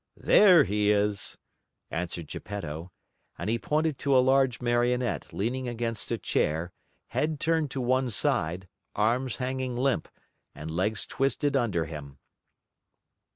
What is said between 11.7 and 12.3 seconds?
him.